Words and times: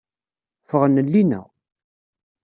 Ffɣen 0.63 0.97
llinna. 1.05 1.41